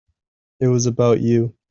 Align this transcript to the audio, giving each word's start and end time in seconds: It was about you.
It 0.59 0.67
was 0.67 0.87
about 0.87 1.19
you. 1.21 1.53